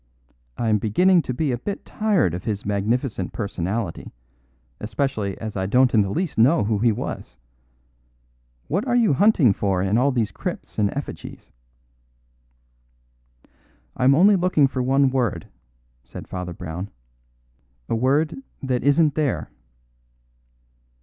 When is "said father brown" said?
16.03-16.89